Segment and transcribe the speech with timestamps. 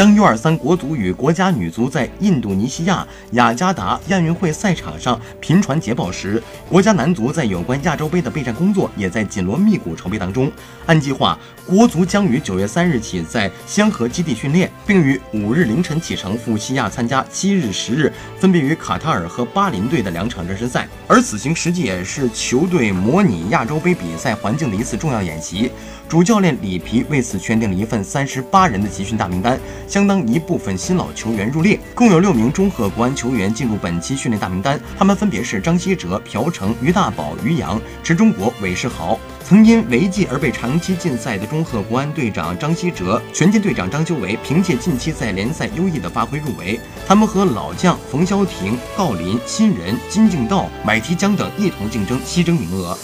[0.00, 10.50] 当 U23 国足与国家女足在印度尼西亚雅加达亚运会赛场上频传捷报时，国家男足在有关亚洲杯的备战工作也在紧锣密鼓筹备当中。
[10.86, 20.88] 按计划，国足将于九月三日起在香河基地训练，并于五日凌晨启程赴西亚参加七日、十日分别与卡塔尔和巴林队的两场热身赛。
[21.06, 25.70] 而此行实际也是球队模拟亚洲杯比赛环境的一次重要演习。
[26.08, 29.60] 主教练里皮为此圈定了一份三十八人的集训大名单。
[29.90, 39.18] 相当一部分新老球员入列，共有六名中赫国安球员进入本期训练大名单，他们分别是张稀哲、朴成、于大宝、于洋、池中国、韦世豪。
[39.44, 46.78] 曾因违纪而被长期禁赛的中赫国安队长张稀哲、全健队长张修为，凭借近期在联赛优异的发挥入围。
[47.04, 52.96] 他们和老将冯潇霆、郜林、新人金敬道、买提江等一同竞争西征名额。